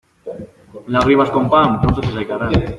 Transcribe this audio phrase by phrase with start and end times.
[0.93, 2.51] Lagrimas con pan, pronto se secarán.